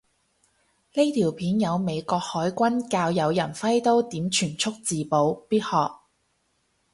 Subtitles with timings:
[0.95, 5.67] 呢條片有美國海軍教有人揮刀點全速自保，必學